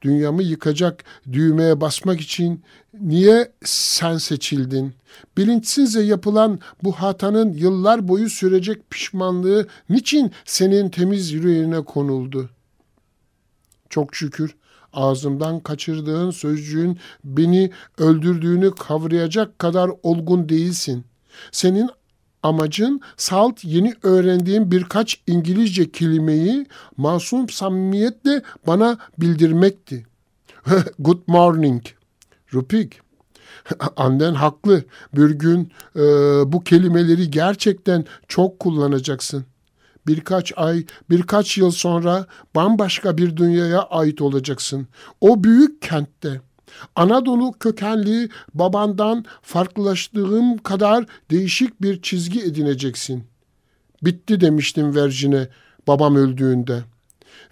Dünyamı 0.01 0.43
yıkacak 0.43 1.03
düğmeye 1.31 1.81
basmak 1.81 2.21
için 2.21 2.63
niye 3.01 3.51
sen 3.65 4.17
seçildin? 4.17 4.93
Bilinçsizce 5.37 5.99
yapılan 5.99 6.59
bu 6.83 6.91
hatanın 6.91 7.53
yıllar 7.53 8.07
boyu 8.07 8.29
sürecek 8.29 8.89
pişmanlığı 8.89 9.67
niçin 9.89 10.31
senin 10.45 10.89
temiz 10.89 11.31
yüreğine 11.31 11.83
konuldu? 11.83 12.49
Çok 13.89 14.15
şükür 14.15 14.55
ağzımdan 14.93 15.59
kaçırdığın 15.59 16.31
sözcüğün 16.31 16.99
beni 17.23 17.71
öldürdüğünü 17.97 18.71
kavrayacak 18.75 19.59
kadar 19.59 19.91
olgun 20.03 20.49
değilsin. 20.49 21.05
Senin 21.51 21.89
amacın 22.43 23.01
salt 23.17 23.65
yeni 23.65 23.93
öğrendiğim 24.03 24.71
birkaç 24.71 25.21
İngilizce 25.27 25.91
kelimeyi 25.91 26.65
masum 26.97 27.49
samimiyetle 27.49 28.41
bana 28.67 28.97
bildirmekti. 29.17 30.05
Good 30.99 31.21
morning. 31.27 31.83
Rupik. 32.53 32.99
Annen 33.95 34.33
haklı. 34.33 34.83
Bir 35.15 35.29
gün 35.29 35.71
e, 35.95 36.01
bu 36.51 36.63
kelimeleri 36.63 37.31
gerçekten 37.31 38.05
çok 38.27 38.59
kullanacaksın. 38.59 39.45
birkaç 40.07 40.53
ay, 40.55 40.85
birkaç 41.09 41.57
yıl 41.57 41.71
sonra 41.71 42.25
bambaşka 42.55 43.17
bir 43.17 43.37
dünyaya 43.37 43.81
ait 43.81 44.21
olacaksın. 44.21 44.87
O 45.21 45.43
büyük 45.43 45.81
kentte. 45.81 46.41
Anadolu 46.95 47.53
kökenli 47.59 48.29
babandan 48.53 49.25
farklılaştığım 49.41 50.57
kadar 50.57 51.05
değişik 51.31 51.81
bir 51.81 52.01
çizgi 52.01 52.41
edineceksin. 52.41 53.23
Bitti 54.03 54.41
demiştim 54.41 54.95
Vercin'e 54.95 55.47
babam 55.87 56.15
öldüğünde. 56.15 56.83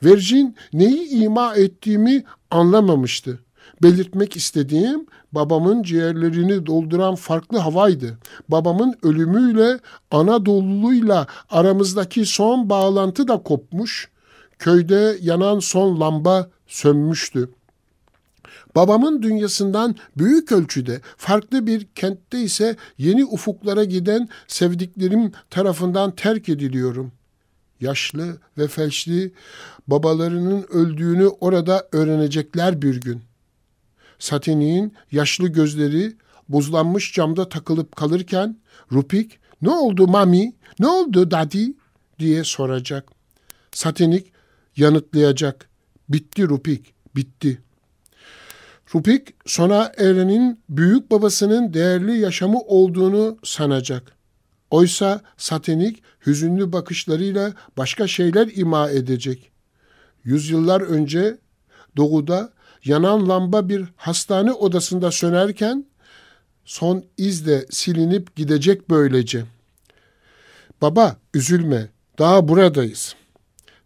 Vercin 0.03 0.55
neyi 0.73 1.09
ima 1.09 1.55
ettiğimi 1.55 2.23
anlamamıştı. 2.51 3.39
Belirtmek 3.81 4.35
istediğim 4.35 5.05
babamın 5.31 5.83
ciğerlerini 5.83 6.65
dolduran 6.65 7.15
farklı 7.15 7.57
havaydı. 7.57 8.17
Babamın 8.49 8.95
ölümüyle 9.03 9.79
Anadolu'yla 10.11 11.27
aramızdaki 11.49 12.25
son 12.25 12.69
bağlantı 12.69 13.27
da 13.27 13.43
kopmuş. 13.43 14.09
Köyde 14.59 15.17
yanan 15.21 15.59
son 15.59 15.99
lamba 15.99 16.49
sönmüştü. 16.67 17.49
Babamın 18.75 19.21
dünyasından 19.21 19.95
büyük 20.17 20.51
ölçüde 20.51 21.01
farklı 21.17 21.67
bir 21.67 21.87
kentte 21.95 22.41
ise 22.41 22.75
yeni 22.97 23.25
ufuklara 23.25 23.83
giden 23.83 24.29
sevdiklerim 24.47 25.31
tarafından 25.49 26.15
terk 26.15 26.49
ediliyorum. 26.49 27.11
Yaşlı 27.81 28.37
ve 28.57 28.67
felçli 28.67 29.33
babalarının 29.87 30.65
öldüğünü 30.69 31.27
orada 31.27 31.87
öğrenecekler 31.91 32.81
bir 32.81 33.01
gün. 33.01 33.21
Satinik'in 34.19 34.93
yaşlı 35.11 35.47
gözleri 35.47 36.13
buzlanmış 36.49 37.13
camda 37.13 37.49
takılıp 37.49 37.95
kalırken 37.95 38.57
Rupik 38.91 39.39
ne 39.61 39.69
oldu 39.69 40.07
mami, 40.07 40.53
ne 40.79 40.87
oldu 40.87 41.31
daddy 41.31 41.65
diye 42.19 42.43
soracak. 42.43 43.11
Satinik 43.71 44.31
yanıtlayacak. 44.77 45.69
Bitti 46.09 46.43
Rupik, 46.43 46.93
bitti. 47.15 47.64
Rupik 48.93 49.33
sona 49.45 49.91
erenin 49.97 50.59
büyük 50.69 51.11
babasının 51.11 51.73
değerli 51.73 52.19
yaşamı 52.19 52.59
olduğunu 52.59 53.37
sanacak. 53.43 54.11
Oysa 54.69 55.21
Satinik 55.37 56.03
hüzünlü 56.25 56.71
bakışlarıyla 56.71 57.53
başka 57.77 58.07
şeyler 58.07 58.47
ima 58.55 58.89
edecek. 58.89 59.51
Yüzyıllar 60.23 60.81
önce 60.81 61.37
doğuda 61.97 62.53
yanan 62.85 63.29
lamba 63.29 63.69
bir 63.69 63.85
hastane 63.95 64.51
odasında 64.51 65.11
sönerken 65.11 65.85
son 66.65 67.05
iz 67.17 67.47
de 67.47 67.65
silinip 67.69 68.35
gidecek 68.35 68.89
böylece. 68.89 69.45
Baba 70.81 71.17
üzülme 71.33 71.89
daha 72.19 72.47
buradayız. 72.47 73.15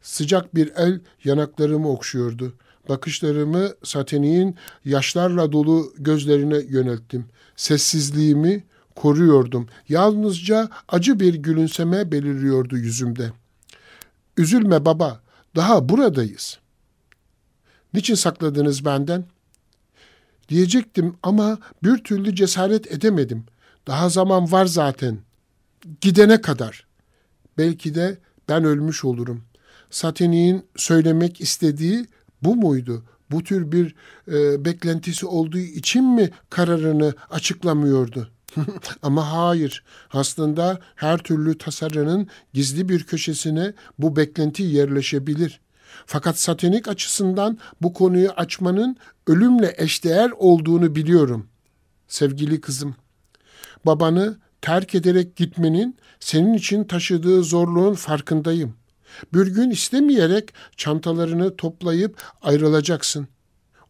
Sıcak 0.01 0.55
bir 0.55 0.71
el 0.75 0.99
yanaklarımı 1.23 1.89
okşuyordu. 1.89 2.53
Bakışlarımı 2.89 3.69
Sateni'nin 3.83 4.55
yaşlarla 4.85 5.51
dolu 5.51 5.93
gözlerine 5.97 6.57
yönelttim. 6.57 7.25
Sessizliğimi 7.55 8.63
koruyordum. 8.95 9.67
Yalnızca 9.89 10.69
acı 10.87 11.19
bir 11.19 11.33
gülümseme 11.33 12.11
beliriyordu 12.11 12.77
yüzümde. 12.77 13.31
Üzülme 14.37 14.85
baba, 14.85 15.21
daha 15.55 15.89
buradayız. 15.89 16.59
Niçin 17.93 18.15
sakladınız 18.15 18.85
benden? 18.85 19.25
Diyecektim 20.49 21.15
ama 21.23 21.57
bir 21.83 21.97
türlü 21.97 22.35
cesaret 22.35 22.91
edemedim. 22.91 23.45
Daha 23.87 24.09
zaman 24.09 24.51
var 24.51 24.65
zaten. 24.65 25.19
Gidene 26.01 26.41
kadar. 26.41 26.87
Belki 27.57 27.95
de 27.95 28.17
ben 28.49 28.63
ölmüş 28.63 29.05
olurum. 29.05 29.43
Sateni'nin 29.89 30.65
söylemek 30.75 31.41
istediği 31.41 32.05
bu 32.43 32.55
muydu? 32.55 33.03
Bu 33.31 33.43
tür 33.43 33.71
bir 33.71 33.95
e, 34.27 34.65
beklentisi 34.65 35.25
olduğu 35.25 35.57
için 35.57 36.05
mi 36.05 36.29
kararını 36.49 37.13
açıklamıyordu? 37.29 38.29
Ama 39.01 39.31
hayır, 39.31 39.83
aslında 40.13 40.79
her 40.95 41.17
türlü 41.17 41.57
tasarının 41.57 42.27
gizli 42.53 42.89
bir 42.89 43.03
köşesine 43.03 43.73
bu 43.99 44.15
beklenti 44.15 44.63
yerleşebilir. 44.63 45.59
Fakat 46.05 46.39
satanik 46.39 46.87
açısından 46.87 47.57
bu 47.81 47.93
konuyu 47.93 48.29
açmanın 48.29 48.97
ölümle 49.27 49.73
eşdeğer 49.77 50.31
olduğunu 50.37 50.95
biliyorum. 50.95 51.47
Sevgili 52.07 52.61
kızım, 52.61 52.95
babanı 53.85 54.37
terk 54.61 54.95
ederek 54.95 55.35
gitmenin 55.35 55.97
senin 56.19 56.53
için 56.53 56.83
taşıdığı 56.83 57.43
zorluğun 57.43 57.93
farkındayım. 57.93 58.78
Bir 59.33 59.47
gün 59.47 59.69
istemeyerek 59.69 60.53
çantalarını 60.77 61.55
toplayıp 61.55 62.23
ayrılacaksın. 62.41 63.27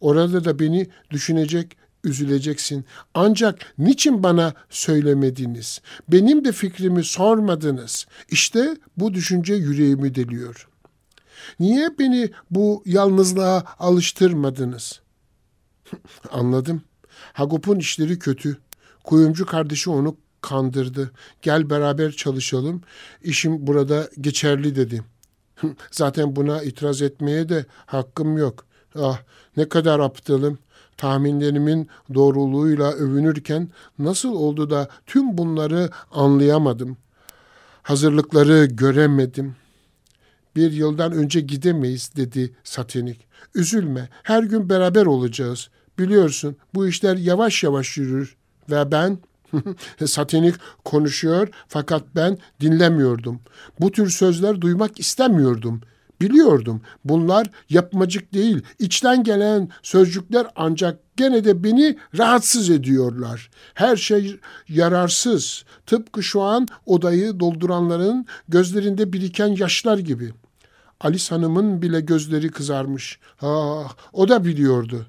Orada 0.01 0.45
da 0.45 0.59
beni 0.59 0.87
düşünecek, 1.11 1.77
üzüleceksin. 2.03 2.85
Ancak 3.13 3.73
niçin 3.77 4.23
bana 4.23 4.53
söylemediniz? 4.69 5.81
Benim 6.07 6.45
de 6.45 6.51
fikrimi 6.51 7.03
sormadınız. 7.03 8.05
İşte 8.29 8.77
bu 8.97 9.13
düşünce 9.13 9.53
yüreğimi 9.53 10.15
deliyor. 10.15 10.67
Niye 11.59 11.89
beni 11.99 12.31
bu 12.51 12.83
yalnızlığa 12.85 13.63
alıştırmadınız? 13.79 15.01
Anladım. 16.31 16.81
Hagop'un 17.33 17.79
işleri 17.79 18.19
kötü. 18.19 18.57
Kuyumcu 19.03 19.45
kardeşi 19.45 19.89
onu 19.89 20.17
kandırdı. 20.41 21.11
Gel 21.41 21.69
beraber 21.69 22.11
çalışalım. 22.11 22.81
İşim 23.23 23.67
burada 23.67 24.09
geçerli 24.21 24.75
dedi. 24.75 25.03
Zaten 25.91 26.35
buna 26.35 26.63
itiraz 26.63 27.01
etmeye 27.01 27.49
de 27.49 27.65
hakkım 27.85 28.37
yok. 28.37 28.65
Ah 28.95 29.19
ne 29.57 29.69
kadar 29.69 29.99
aptalım. 29.99 30.59
Tahminlerimin 30.97 31.89
doğruluğuyla 32.13 32.91
övünürken 32.91 33.69
nasıl 33.99 34.35
oldu 34.35 34.69
da 34.69 34.89
tüm 35.05 35.37
bunları 35.37 35.89
anlayamadım. 36.11 36.97
Hazırlıkları 37.83 38.65
göremedim. 38.65 39.55
Bir 40.55 40.71
yıldan 40.71 41.11
önce 41.11 41.41
gidemeyiz 41.41 42.11
dedi 42.15 42.53
Satinik. 42.63 43.27
Üzülme 43.55 44.09
her 44.23 44.43
gün 44.43 44.69
beraber 44.69 45.05
olacağız. 45.05 45.69
Biliyorsun 45.99 46.55
bu 46.73 46.87
işler 46.87 47.17
yavaş 47.17 47.63
yavaş 47.63 47.97
yürür 47.97 48.35
ve 48.69 48.91
ben 48.91 49.17
Satinik 50.05 50.55
konuşuyor 50.85 51.49
fakat 51.67 52.03
ben 52.15 52.37
dinlemiyordum. 52.61 53.39
Bu 53.79 53.91
tür 53.91 54.09
sözler 54.09 54.61
duymak 54.61 54.99
istemiyordum. 54.99 55.81
Biliyordum 56.21 56.81
bunlar 57.05 57.49
yapmacık 57.69 58.33
değil, 58.33 58.61
içten 58.79 59.23
gelen 59.23 59.69
sözcükler 59.83 60.47
ancak 60.55 60.99
gene 61.17 61.43
de 61.43 61.63
beni 61.63 61.97
rahatsız 62.17 62.69
ediyorlar. 62.69 63.49
Her 63.73 63.95
şey 63.95 64.39
yararsız, 64.69 65.63
tıpkı 65.85 66.23
şu 66.23 66.41
an 66.41 66.67
odayı 66.85 67.39
dolduranların 67.39 68.25
gözlerinde 68.49 69.13
biriken 69.13 69.47
yaşlar 69.47 69.97
gibi. 69.97 70.33
Alice 71.01 71.35
Hanım'ın 71.35 71.81
bile 71.81 72.01
gözleri 72.01 72.51
kızarmış. 72.51 73.19
Ah, 73.41 73.93
o 74.13 74.29
da 74.29 74.45
biliyordu 74.45 75.05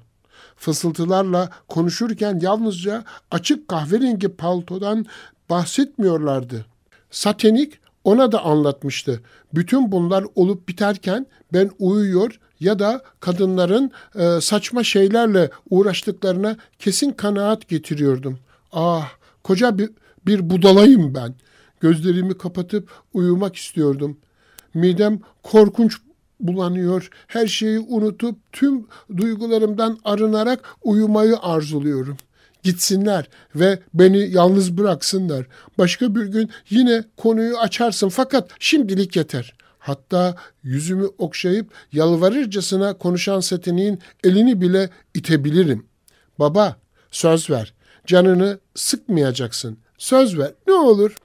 fısıltılarla 0.61 1.49
konuşurken 1.67 2.39
yalnızca 2.41 3.03
açık 3.31 3.67
kahverengi 3.67 4.27
paltodan 4.29 5.05
bahsetmiyorlardı. 5.49 6.65
Satenik 7.11 7.79
ona 8.03 8.31
da 8.31 8.43
anlatmıştı. 8.45 9.21
Bütün 9.53 9.91
bunlar 9.91 10.25
olup 10.35 10.69
biterken 10.69 11.25
ben 11.53 11.71
uyuyor 11.79 12.39
ya 12.59 12.79
da 12.79 13.01
kadınların 13.19 13.91
e, 14.15 14.41
saçma 14.41 14.83
şeylerle 14.83 15.49
uğraştıklarına 15.69 16.57
kesin 16.79 17.11
kanaat 17.11 17.67
getiriyordum. 17.67 18.39
Ah 18.71 19.11
koca 19.43 19.77
bir, 19.77 19.89
bir 20.25 20.49
budalayım 20.49 21.15
ben. 21.15 21.35
Gözlerimi 21.79 22.37
kapatıp 22.37 22.89
uyumak 23.13 23.55
istiyordum. 23.55 24.17
Midem 24.73 25.19
korkunç 25.43 25.97
bulanıyor. 26.41 27.09
Her 27.27 27.47
şeyi 27.47 27.79
unutup 27.79 28.35
tüm 28.51 28.87
duygularımdan 29.17 29.99
arınarak 30.03 30.75
uyumayı 30.83 31.37
arzuluyorum. 31.41 32.17
Gitsinler 32.63 33.29
ve 33.55 33.79
beni 33.93 34.31
yalnız 34.31 34.77
bıraksınlar. 34.77 35.45
Başka 35.77 36.15
bir 36.15 36.25
gün 36.25 36.49
yine 36.69 37.03
konuyu 37.17 37.57
açarsın 37.57 38.09
fakat 38.09 38.49
şimdilik 38.59 39.15
yeter. 39.15 39.53
Hatta 39.79 40.35
yüzümü 40.63 41.07
okşayıp 41.17 41.71
yalvarırcasına 41.91 42.97
konuşan 42.97 43.39
Setini'nin 43.39 43.99
elini 44.23 44.61
bile 44.61 44.89
itebilirim. 45.13 45.85
Baba 46.39 46.75
söz 47.11 47.49
ver. 47.49 47.73
Canını 48.05 48.59
sıkmayacaksın. 48.75 49.77
Söz 49.97 50.37
ver. 50.37 50.51
Ne 50.67 50.73
olur. 50.73 51.17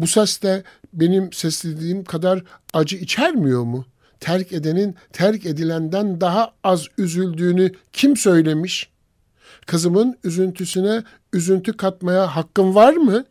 Bu 0.00 0.06
ses 0.06 0.42
de 0.42 0.62
benim 0.92 1.32
seslediğim 1.32 2.04
kadar 2.04 2.42
acı 2.72 2.96
içermiyor 2.96 3.62
mu?'' 3.62 3.95
Terk 4.20 4.52
edenin 4.52 4.94
terk 5.12 5.46
edilenden 5.46 6.20
daha 6.20 6.52
az 6.64 6.86
üzüldüğünü 6.98 7.72
kim 7.92 8.16
söylemiş? 8.16 8.90
Kızımın 9.66 10.18
üzüntüsüne 10.24 11.02
üzüntü 11.32 11.76
katmaya 11.76 12.36
hakkım 12.36 12.74
var 12.74 12.92
mı? 12.92 13.24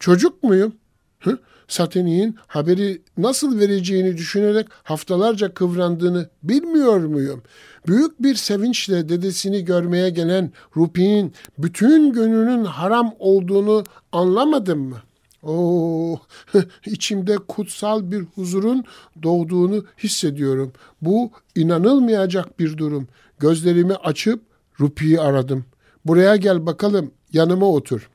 Çocuk 0.00 0.42
muyum? 0.42 0.74
Hı? 1.20 1.38
Sateni'nin 1.68 2.36
haberi 2.46 3.02
nasıl 3.18 3.58
vereceğini 3.58 4.16
düşünerek 4.16 4.66
haftalarca 4.82 5.54
kıvrandığını 5.54 6.28
bilmiyor 6.42 7.00
muyum? 7.00 7.42
Büyük 7.86 8.22
bir 8.22 8.34
sevinçle 8.34 9.08
dedesini 9.08 9.64
görmeye 9.64 10.10
gelen 10.10 10.52
Rupi'nin 10.76 11.32
bütün 11.58 12.12
gönlünün 12.12 12.64
haram 12.64 13.14
olduğunu 13.18 13.84
anlamadım 14.12 14.80
mı? 14.80 14.96
Oo, 15.42 16.18
içimde 16.86 17.36
kutsal 17.36 18.10
bir 18.10 18.20
huzurun 18.20 18.84
doğduğunu 19.22 19.84
hissediyorum. 19.98 20.72
Bu 21.02 21.30
inanılmayacak 21.54 22.58
bir 22.58 22.76
durum. 22.76 23.08
Gözlerimi 23.38 23.94
açıp 23.94 24.42
Rupi'yi 24.80 25.20
aradım. 25.20 25.64
Buraya 26.04 26.36
gel 26.36 26.66
bakalım, 26.66 27.10
yanıma 27.32 27.66
otur. 27.66 28.10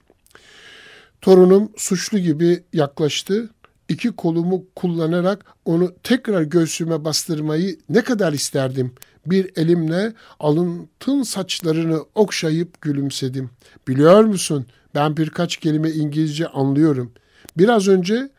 Torunum 1.22 1.72
suçlu 1.78 2.20
gibi 2.20 2.64
yaklaştı. 2.74 3.50
İki 3.90 4.12
kolumu 4.12 4.66
kullanarak 4.76 5.46
onu 5.66 5.96
tekrar 6.04 6.42
göğsüme 6.42 7.06
bastırmayı 7.06 7.78
ne 7.90 8.02
kadar 8.02 8.34
isterdim. 8.34 8.94
Bir 9.26 9.52
elimle 9.56 10.14
alıntın 10.40 11.24
saçlarını 11.24 12.00
okşayıp 12.16 12.82
gülümsedim. 12.82 13.50
Biliyor 13.88 14.24
musun 14.24 14.66
ben 14.96 15.18
birkaç 15.18 15.58
kelime 15.58 15.90
İngilizce 15.92 16.48
anlıyorum. 16.48 17.12
Biraz 17.58 17.88
önce 17.88 18.30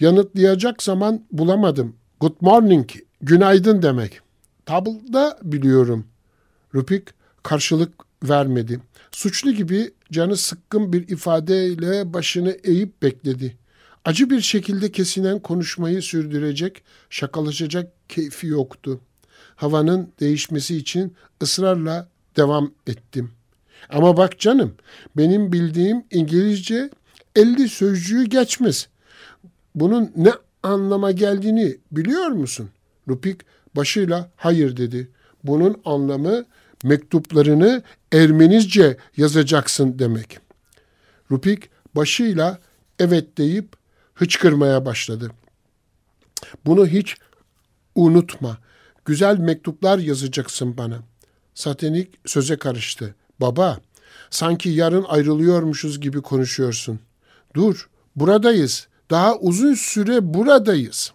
yanıtlayacak 0.00 0.82
zaman 0.82 1.24
bulamadım. 1.32 1.96
Good 2.20 2.36
morning, 2.40 2.90
günaydın 3.20 3.82
demek. 3.82 4.20
Tabılda 4.66 5.38
biliyorum. 5.42 6.06
Rupik 6.74 7.08
karşılık 7.42 7.92
vermedi. 8.22 8.80
Suçlu 9.10 9.52
gibi 9.52 9.90
canı 10.12 10.36
sıkkın 10.36 10.92
bir 10.92 11.08
ifadeyle 11.08 12.12
başını 12.14 12.50
eğip 12.50 13.02
bekledi. 13.02 13.56
Acı 14.04 14.30
bir 14.30 14.40
şekilde 14.40 14.92
kesinen 14.92 15.38
konuşmayı 15.38 16.02
sürdürecek, 16.02 16.82
şakalaşacak 17.10 17.92
keyfi 18.08 18.46
yoktu. 18.46 19.00
Havanın 19.56 20.12
değişmesi 20.20 20.76
için 20.76 21.14
ısrarla 21.42 22.08
devam 22.36 22.72
ettim. 22.86 23.37
Ama 23.88 24.16
bak 24.16 24.38
canım, 24.38 24.74
benim 25.16 25.52
bildiğim 25.52 26.04
İngilizce 26.10 26.90
50 27.36 27.68
sözcüğü 27.68 28.24
geçmez. 28.24 28.88
Bunun 29.74 30.12
ne 30.16 30.32
anlama 30.62 31.10
geldiğini 31.10 31.76
biliyor 31.92 32.26
musun? 32.26 32.70
Rupik 33.08 33.40
başıyla 33.76 34.30
hayır 34.36 34.76
dedi. 34.76 35.08
Bunun 35.44 35.80
anlamı 35.84 36.44
mektuplarını 36.84 37.82
Ermenizce 38.12 38.96
yazacaksın 39.16 39.98
demek. 39.98 40.38
Rupik 41.30 41.70
başıyla 41.96 42.58
evet 42.98 43.38
deyip 43.38 43.68
hıçkırmaya 44.14 44.84
başladı. 44.84 45.30
Bunu 46.66 46.86
hiç 46.86 47.16
unutma. 47.94 48.58
Güzel 49.04 49.38
mektuplar 49.38 49.98
yazacaksın 49.98 50.76
bana. 50.76 50.98
Satenik 51.54 52.18
söze 52.26 52.56
karıştı. 52.56 53.14
Baba, 53.40 53.78
sanki 54.30 54.68
yarın 54.68 55.04
ayrılıyormuşuz 55.04 56.00
gibi 56.00 56.20
konuşuyorsun. 56.22 57.00
Dur, 57.54 57.90
buradayız. 58.16 58.88
Daha 59.10 59.36
uzun 59.36 59.74
süre 59.74 60.34
buradayız. 60.34 61.12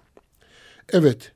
Evet, 0.89 1.31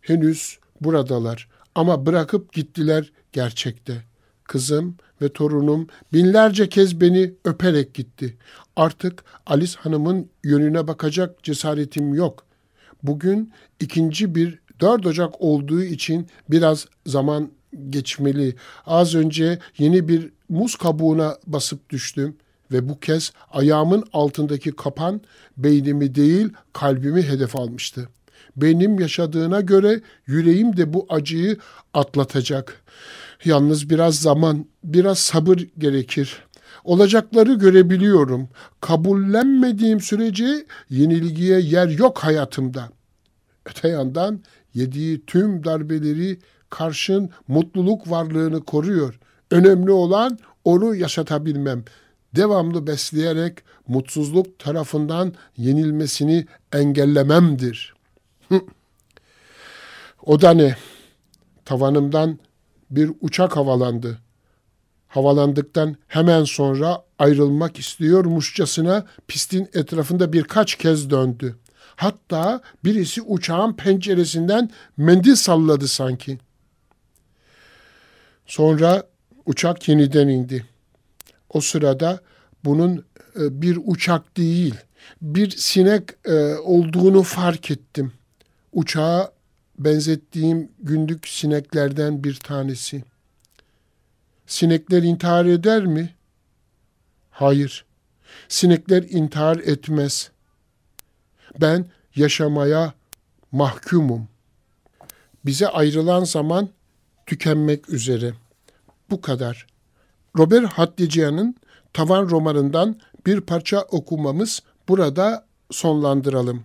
henüz 0.00 0.58
buradalar 0.80 1.48
ama 1.74 2.06
bırakıp 2.06 2.52
gittiler 2.52 3.12
gerçekte. 3.32 4.04
Kızım 4.44 4.96
ve 5.22 5.28
torunum 5.28 5.86
binlerce 6.12 6.68
kez 6.68 7.00
beni 7.00 7.34
öperek 7.44 7.94
gitti. 7.94 8.36
Artık 8.76 9.24
Alice 9.46 9.78
Hanım'ın 9.78 10.30
yönüne 10.44 10.86
bakacak 10.88 11.42
cesaretim 11.42 12.14
yok. 12.14 12.46
Bugün 13.02 13.52
ikinci 13.80 14.34
bir 14.34 14.58
4 14.80 15.06
Ocak 15.06 15.40
olduğu 15.40 15.82
için 15.82 16.26
biraz 16.50 16.86
zaman 17.06 17.50
geçmeli. 17.90 18.54
Az 18.86 19.14
önce 19.14 19.58
yeni 19.78 20.08
bir 20.08 20.30
muz 20.48 20.76
kabuğuna 20.76 21.36
basıp 21.46 21.90
düştüm 21.90 22.36
ve 22.72 22.88
bu 22.88 23.00
kez 23.00 23.32
ayağımın 23.52 24.04
altındaki 24.12 24.72
kapan 24.72 25.20
beynimi 25.56 26.14
değil 26.14 26.48
kalbimi 26.72 27.22
hedef 27.22 27.56
almıştı. 27.56 28.08
Benim 28.56 29.00
yaşadığına 29.00 29.60
göre 29.60 30.00
yüreğim 30.26 30.76
de 30.76 30.92
bu 30.92 31.06
acıyı 31.08 31.56
atlatacak. 31.94 32.82
Yalnız 33.44 33.90
biraz 33.90 34.18
zaman, 34.18 34.66
biraz 34.84 35.18
sabır 35.18 35.66
gerekir. 35.78 36.42
Olacakları 36.84 37.54
görebiliyorum. 37.54 38.48
Kabullenmediğim 38.80 40.00
sürece 40.00 40.66
yenilgiye 40.90 41.60
yer 41.60 41.88
yok 41.88 42.18
hayatımda. 42.18 42.88
Öte 43.66 43.88
yandan 43.88 44.40
yediği 44.74 45.26
tüm 45.26 45.64
darbeleri 45.64 46.38
karşın 46.72 47.30
mutluluk 47.48 48.10
varlığını 48.10 48.64
koruyor. 48.64 49.18
Önemli 49.50 49.90
olan 49.90 50.38
onu 50.64 50.94
yaşatabilmem. 50.94 51.84
Devamlı 52.36 52.86
besleyerek 52.86 53.58
mutsuzluk 53.88 54.58
tarafından 54.58 55.32
yenilmesini 55.56 56.46
engellememdir. 56.72 57.94
o 60.26 60.40
da 60.40 60.50
ne? 60.50 60.76
Tavanımdan 61.64 62.38
bir 62.90 63.10
uçak 63.20 63.56
havalandı. 63.56 64.18
Havalandıktan 65.08 65.96
hemen 66.08 66.44
sonra 66.44 67.02
ayrılmak 67.18 67.78
istiyormuşçasına 67.78 69.06
pistin 69.28 69.68
etrafında 69.74 70.32
birkaç 70.32 70.74
kez 70.74 71.10
döndü. 71.10 71.56
Hatta 71.96 72.60
birisi 72.84 73.22
uçağın 73.22 73.72
penceresinden 73.72 74.70
mendil 74.96 75.34
salladı 75.34 75.88
sanki. 75.88 76.38
Sonra 78.52 79.06
uçak 79.46 79.88
yeniden 79.88 80.28
indi. 80.28 80.66
O 81.48 81.60
sırada 81.60 82.20
bunun 82.64 83.04
e, 83.40 83.62
bir 83.62 83.78
uçak 83.84 84.36
değil, 84.36 84.74
bir 85.22 85.50
sinek 85.50 86.02
e, 86.24 86.54
olduğunu 86.54 87.22
fark 87.22 87.70
ettim. 87.70 88.12
Uçağa 88.72 89.32
benzettiğim 89.78 90.72
günlük 90.78 91.28
sineklerden 91.28 92.24
bir 92.24 92.34
tanesi. 92.34 93.04
Sinekler 94.46 95.02
intihar 95.02 95.46
eder 95.46 95.86
mi? 95.86 96.14
Hayır. 97.30 97.84
Sinekler 98.48 99.02
intihar 99.02 99.56
etmez. 99.56 100.30
Ben 101.60 101.86
yaşamaya 102.16 102.94
mahkumum. 103.52 104.28
Bize 105.44 105.68
ayrılan 105.68 106.24
zaman 106.24 106.68
tükenmek 107.26 107.88
üzere. 107.88 108.32
Bu 109.12 109.20
kadar. 109.20 109.66
Robert 110.38 110.66
Haddician'ın 110.66 111.56
Tavan 111.92 112.30
romanından 112.30 113.00
bir 113.26 113.40
parça 113.40 113.82
okumamız 113.82 114.60
burada 114.88 115.46
sonlandıralım. 115.70 116.64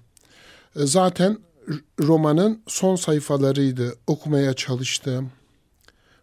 Zaten 0.75 1.38
romanın 1.99 2.62
son 2.67 2.95
sayfalarıydı 2.95 3.95
okumaya 4.07 4.53
çalıştığım. 4.53 5.31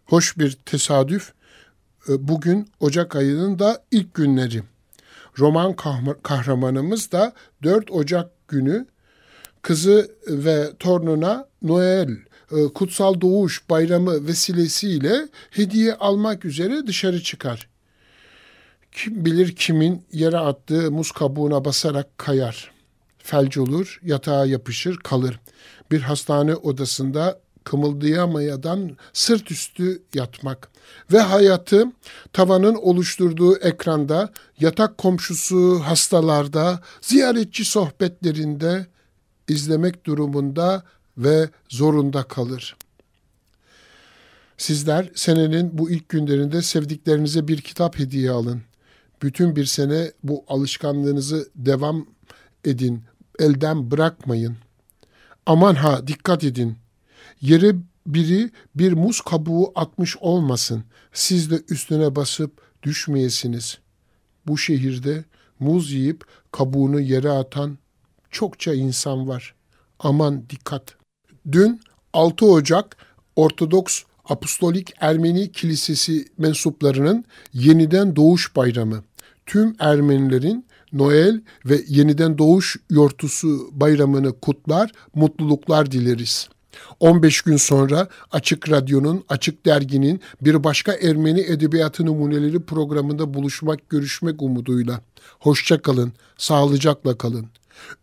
Hoş 0.05 0.37
bir 0.37 0.51
tesadüf. 0.51 1.33
E, 2.09 2.27
bugün 2.27 2.67
Ocak 2.79 3.15
ayının 3.15 3.59
da 3.59 3.83
ilk 3.91 4.13
günleri. 4.13 4.63
Roman 5.39 5.75
kahramanımız 6.23 7.11
da 7.11 7.33
4 7.63 7.91
Ocak 7.91 8.47
günü 8.47 8.85
kızı 9.61 10.11
ve 10.27 10.73
torununa 10.79 11.47
Noel, 11.61 12.09
e, 12.09 12.15
Kutsal 12.73 13.21
Doğuş 13.21 13.69
Bayramı 13.69 14.27
vesilesiyle 14.27 15.27
hediye 15.51 15.93
almak 15.93 16.45
üzere 16.45 16.87
dışarı 16.87 17.23
çıkar. 17.23 17.67
Kim 18.91 19.25
bilir 19.25 19.55
kimin 19.55 20.05
yere 20.11 20.37
attığı 20.37 20.91
muz 20.91 21.11
kabuğuna 21.11 21.65
basarak 21.65 22.17
kayar 22.17 22.71
felç 23.25 23.57
olur, 23.57 23.99
yatağa 24.03 24.45
yapışır, 24.45 24.97
kalır. 24.97 25.39
Bir 25.91 26.01
hastane 26.01 26.55
odasında 26.55 27.39
kımıldayamayadan 27.63 28.97
sırt 29.13 29.51
üstü 29.51 30.03
yatmak 30.13 30.69
ve 31.11 31.19
hayatı 31.19 31.91
tavanın 32.33 32.75
oluşturduğu 32.75 33.57
ekranda, 33.57 34.29
yatak 34.59 34.97
komşusu 34.97 35.79
hastalarda, 35.79 36.79
ziyaretçi 37.01 37.65
sohbetlerinde 37.65 38.87
izlemek 39.47 40.05
durumunda 40.05 40.83
ve 41.17 41.49
zorunda 41.69 42.23
kalır. 42.23 42.75
Sizler 44.57 45.11
senenin 45.15 45.77
bu 45.77 45.91
ilk 45.91 46.09
günlerinde 46.09 46.61
sevdiklerinize 46.61 47.47
bir 47.47 47.61
kitap 47.61 47.99
hediye 47.99 48.31
alın. 48.31 48.61
Bütün 49.21 49.55
bir 49.55 49.65
sene 49.65 50.11
bu 50.23 50.45
alışkanlığınızı 50.47 51.49
devam 51.55 52.05
edin 52.65 53.03
elden 53.39 53.91
bırakmayın. 53.91 54.57
Aman 55.45 55.75
ha 55.75 56.07
dikkat 56.07 56.43
edin. 56.43 56.77
Yere 57.41 57.75
biri 58.07 58.51
bir 58.75 58.93
muz 58.93 59.21
kabuğu 59.21 59.71
atmış 59.75 60.17
olmasın. 60.17 60.83
Siz 61.13 61.51
de 61.51 61.61
üstüne 61.69 62.15
basıp 62.15 62.61
düşmeyesiniz. 62.83 63.77
Bu 64.47 64.57
şehirde 64.57 65.23
muz 65.59 65.91
yiyip 65.91 66.23
kabuğunu 66.51 66.99
yere 66.99 67.29
atan 67.29 67.77
çokça 68.31 68.73
insan 68.73 69.27
var. 69.27 69.55
Aman 69.99 70.49
dikkat. 70.49 71.04
Dün 71.51 71.81
6 72.13 72.45
Ocak 72.45 72.97
Ortodoks 73.35 74.03
Apostolik 74.29 74.93
Ermeni 74.99 75.51
Kilisesi 75.51 76.25
mensuplarının 76.37 77.25
yeniden 77.53 78.15
doğuş 78.15 78.55
bayramı. 78.55 79.03
Tüm 79.45 79.75
Ermenilerin 79.79 80.65
Noel 80.93 81.41
ve 81.65 81.81
yeniden 81.87 82.37
doğuş 82.37 82.75
yortusu 82.89 83.69
bayramını 83.71 84.39
kutlar, 84.39 84.91
mutluluklar 85.15 85.91
dileriz. 85.91 86.49
15 86.99 87.41
gün 87.41 87.57
sonra 87.57 88.07
Açık 88.31 88.69
Radyo'nun, 88.69 89.23
Açık 89.29 89.65
Dergi'nin 89.65 90.21
bir 90.41 90.63
başka 90.63 90.93
Ermeni 90.93 91.41
Edebiyatı 91.41 92.05
Numuneleri 92.05 92.59
programında 92.59 93.33
buluşmak, 93.33 93.89
görüşmek 93.89 94.41
umuduyla. 94.41 95.01
Hoşça 95.39 95.81
kalın, 95.81 96.13
sağlıcakla 96.37 97.17
kalın. 97.17 97.45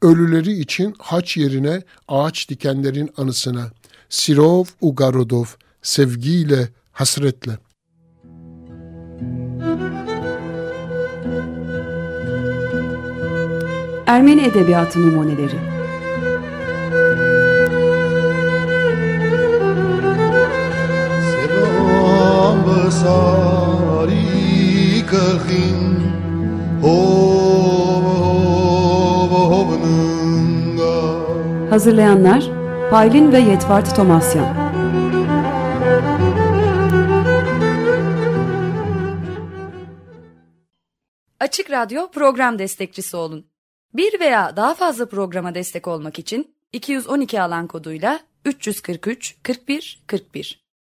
Ölüleri 0.02 0.52
için 0.52 0.94
haç 0.98 1.37
yerine 1.37 1.82
ağaç 2.08 2.48
dikenlerin 2.48 3.11
anısına. 3.16 3.70
Sirov 4.08 4.64
Ugarodov, 4.80 5.44
sevgiyle, 5.82 6.68
hasretle. 6.92 7.58
Ermeni 14.06 14.40
Edebiyatı 14.46 15.02
Numuneleri 15.02 15.82
Hazırlayanlar 31.70 32.50
Paylin 32.90 33.32
ve 33.32 33.38
Yetvart 33.38 33.96
Tomasyan 33.96 34.56
Açık 41.40 41.70
Radyo 41.70 42.10
program 42.10 42.58
destekçisi 42.58 43.16
olun. 43.16 43.46
Bir 43.94 44.20
veya 44.20 44.56
daha 44.56 44.74
fazla 44.74 45.08
programa 45.08 45.54
destek 45.54 45.88
olmak 45.88 46.18
için 46.18 46.54
212 46.72 47.42
alan 47.42 47.66
koduyla 47.66 48.20
343 48.44 49.36
41 49.42 50.02
41 50.06 50.62